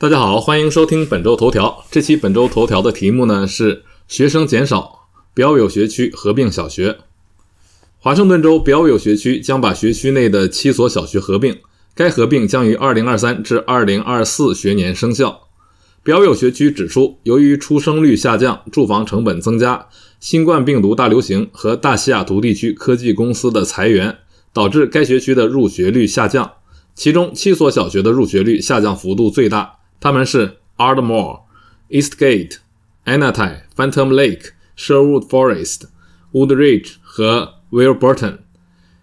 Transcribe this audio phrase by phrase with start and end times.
[0.00, 1.84] 大家好，欢迎收听本周头条。
[1.90, 6.96] 这期本周头条的题目呢是学生减少，标有学区合并小学。
[7.98, 11.58] 华盛顿州标有学区将把学区内的七所小学合并，
[11.94, 15.48] 该合并将于二零二三至二零二四学年生效。
[16.02, 19.88] 标有学区指出，由于出生率下降、住房成本增加、
[20.18, 24.16] 新冠病毒大流行和大西雅图地区科技公司的裁员，
[24.54, 26.52] 导致该学区的入学率下降。
[26.94, 29.74] 其中七所小学的入学率下降幅度最大。
[30.00, 31.40] 他们是 Ardmore、
[31.90, 32.56] Eastgate、
[33.04, 35.82] Anati、Phantom Lake、Sherwood Forest、
[36.32, 38.38] Woodridge 和 Wilburton，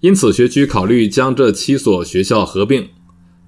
[0.00, 2.88] 因此学区考虑将这七所学校合并。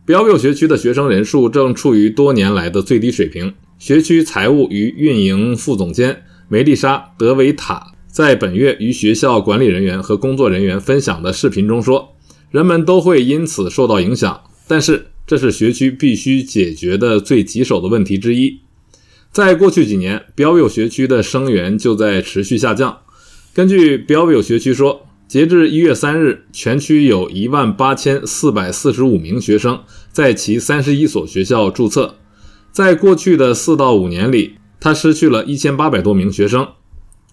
[0.07, 3.55] 标有学区的学生人数正处于多年来的最低水平。
[3.79, 12.15] 学区财务与运营副总监梅丽莎·德维塔在本月与学校管理人员和工作人员分享的视频中说
[12.53, 18.61] ：“人们都会因此受到影响，但是。”这是学区必须解决的最棘手的问题之一。
[19.31, 22.99] 在过去几年，标有学区的生源就在持续下降。
[23.55, 29.81] 根据标有学区说，截至一月三日，全区有一万八千四百四十五名学生
[30.13, 32.17] 在其三十一所学校注册。
[32.71, 36.69] 在过去的四到五年里，它失去了一千八百多名学生，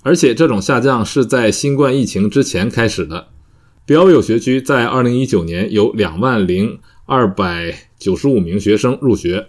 [0.04, 3.28] 而且这种下降是在新冠疫情之前开始的。
[3.86, 6.80] 标有学区在二零一九年有两万零。
[7.10, 9.48] 二百九十五名学生入学，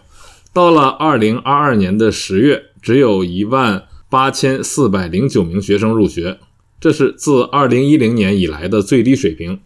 [0.50, 6.38] 到了二零二二年的十月，只有一万八千四百零九名学生入学，
[6.81, 9.61] 这是自二零一零年以来的最低水平。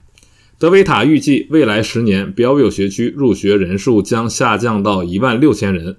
[0.59, 5.97] 德维塔预计，未来十年标有学区入学人数将下降到一万六千人。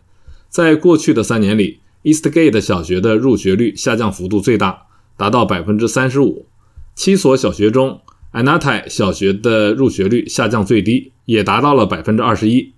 [0.49, 4.83] 在过去的三年里，Eastgate 小学的入学率下降幅度最大，
[5.15, 6.45] 达到百分之三十五。
[6.93, 8.01] 七所小学中，
[8.31, 12.73] 安纳泰小学的入学率下降最低，也达到了百分之二十一。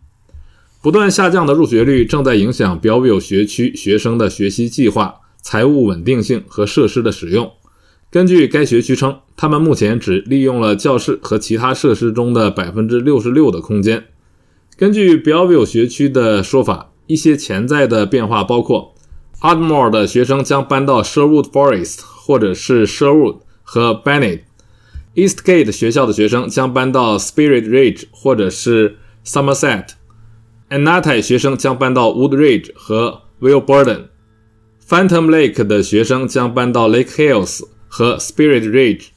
[0.81, 7.51] 不断下降的入学率正在影响标有学区学生的学习计划、财务稳定性和设施的使用。
[8.09, 14.05] 根据该学区称，他们目前只利用了教室和其他设施中的百分之六十六的空间。
[14.77, 18.95] 根据标有学区的说法，一些潜在的变化包括
[19.41, 24.41] ：Ardmore 的学生将搬到 Sherwood Forest，或者是 Sherwood 和 Bennett。
[25.17, 34.09] Eastgate 学校的学生将搬到 Spirit Ridge 或者是 Somerset；Anatai 学生将搬到 Woodridge 和 wilburden
[34.87, 39.07] phantom Lake 的学生将搬到 Lake Hills 和 Spirit Ridge。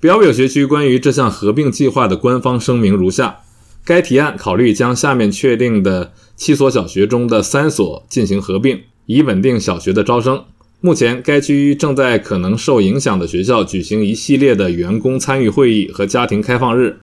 [0.00, 3.40] 表有学区关于这项合并计划的官方声明如下：
[3.84, 10.46] 该提案考虑将下面确定的七所小学中的三所进行合并，以稳定小学的招生。
[10.86, 17.00] 目前，该区正在可能受影响的学校举行一系列的员工参与会议和家庭开放日。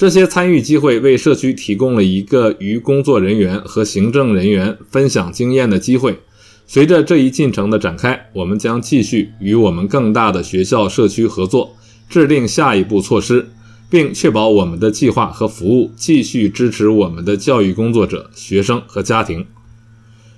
[0.00, 6.18] 这些参与机会为社区提供了一个与工作人员和行政人员分享经验的机会。
[6.66, 11.76] 随着这一进程的展开，我们将继续与我们更大的学校社区合作，
[12.08, 13.50] 制定下一步措施，
[13.90, 19.44] 并确保我们的计划和服务继续支持我们的教育工作者、学生和家庭。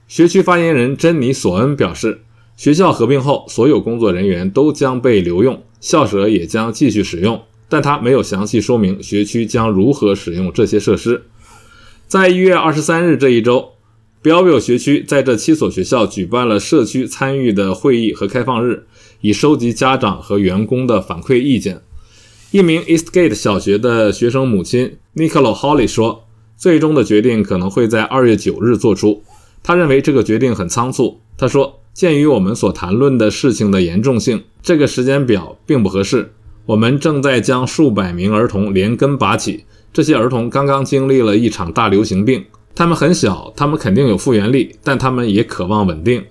[0.09, 2.23] 学区发言人珍妮·索恩表示。
[2.59, 11.23] 学校合并后，所有工作人员都将被留用，校舍也将继续使用，但他没有详细说明学区将如何使用这些设施。
[12.09, 13.75] 在一月二十三日这一周，
[14.21, 18.87] 标有学区在这七所学校举办了社区参与的会议和开放日，
[19.21, 21.81] 以收集家长和员工的反馈意见。
[22.51, 26.25] 一名 Eastgate 小学的学生母亲 Nicola Holly 说
[26.59, 29.23] ：“最终的决定可能会在二月九日做出。
[29.63, 31.77] 他认为这个决定很仓促。”他说。
[31.99, 36.33] 鉴于我们所谈论的事情的严重性，这个时间表并不合适。
[36.67, 46.25] 我们正在将数百名儿童连根拔起，这些儿童刚刚经历了一场大流行病，他们很小，他们肯定有复原力，但他们也渴望稳定。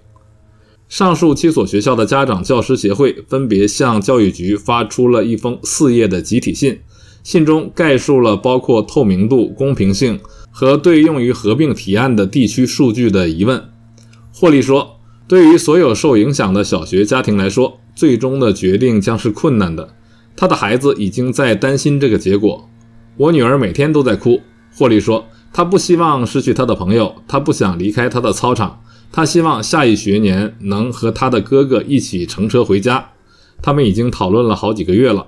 [0.88, 6.80] 上述七所学校的家长教师协会分别向教育局发出了一封四页的集体信，
[7.24, 10.18] 信中概述了包括透明度、公平性
[10.50, 13.62] 和对用于合并提案的地区数据的疑问。
[14.32, 14.94] 霍利说。
[15.28, 19.94] 对于所有受影响的小学家庭来说，最终的决定将是困难的。
[20.38, 22.70] 他的孩子已经在担心这个结果。
[23.18, 24.40] 我女儿每天都在哭。
[24.74, 28.82] 霍利说，她不希望失去她的朋友，她不想离开她的操场，
[29.12, 33.10] 她希望下一学年能和她的哥哥一起乘车回家。
[33.62, 35.28] 他们已经讨论了好几个月了。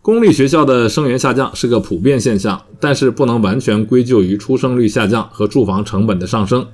[0.00, 6.66] 公立学校的生源下降是个普遍现象，但是不能完全归咎于出生率下降和住房成本的上升。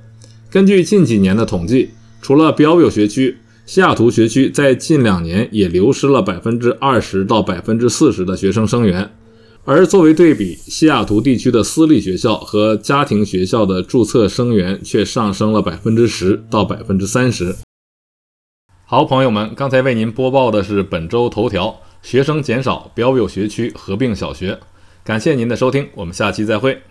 [0.49, 1.91] 根据近几年的统计。
[2.21, 9.11] 除了标有学区，西雅图学区在近两年也流失了百分之二十到百分之四十的学生生源，
[9.63, 17.55] 而作为对比，西雅图地区的私立学校和家庭学校的注册生源却上升了百分之十到百分之三十。
[18.85, 24.59] 好，朋友们，刚才为您播报的是本周头条：学生减少，标有学区合并小学。
[25.03, 26.81] 感谢您的收听，我们下期再会。